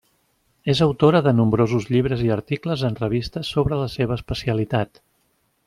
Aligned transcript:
És 0.71 0.79
autora 0.85 1.21
de 1.27 1.33
nombrosos 1.39 1.85
llibres 1.95 2.23
i 2.29 2.31
articles 2.37 2.87
en 2.89 2.97
revistes 3.03 3.53
sobre 3.57 3.81
la 3.83 3.93
seva 3.99 4.19
especialitat. 4.21 5.05